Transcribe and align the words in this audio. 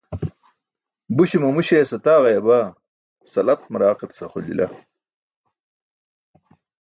Buśe 1.15 1.37
mamu 1.43 1.59
śeyas 1.67 1.91
ayaaġayabaa, 1.97 2.65
salat 3.31 3.61
maraaq 3.71 3.99
etas 4.05 4.19
axolijl. 4.25 4.59